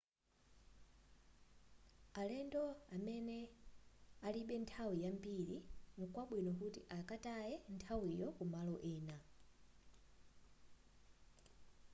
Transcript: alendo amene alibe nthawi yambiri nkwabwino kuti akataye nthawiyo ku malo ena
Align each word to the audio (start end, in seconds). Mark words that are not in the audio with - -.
alendo 2.21 2.63
amene 2.95 3.37
alibe 4.27 4.55
nthawi 4.63 4.95
yambiri 5.05 5.57
nkwabwino 5.99 6.51
kuti 6.59 6.81
akataye 6.97 7.53
nthawiyo 7.75 8.27
ku 8.37 8.43
malo 8.53 8.75
ena 8.95 9.17